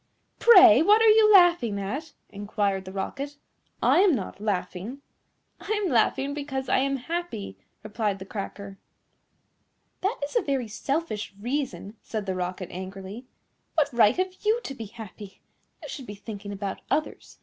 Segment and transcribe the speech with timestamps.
[0.39, 3.37] "Pray, what are you laughing at?" inquired the Rocket;
[3.83, 4.99] "I am not laughing."
[5.59, 8.79] "I am laughing because I am happy," replied the Cracker.
[10.01, 13.27] "That is a very selfish reason," said the Rocket angrily.
[13.75, 15.39] "What right have you to be happy?
[15.83, 17.37] You should be thinking about others.